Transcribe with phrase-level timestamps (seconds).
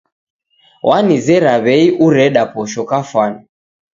[0.89, 3.41] Wanizera w'ei ureda posho kafwani